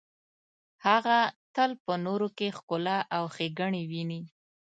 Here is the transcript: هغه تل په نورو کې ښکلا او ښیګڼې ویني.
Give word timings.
هغه 0.87 1.17
تل 1.55 1.71
په 1.83 1.93
نورو 2.05 2.27
کې 2.37 2.47
ښکلا 2.57 2.97
او 3.15 3.23
ښیګڼې 3.35 3.83
ویني. 3.91 4.21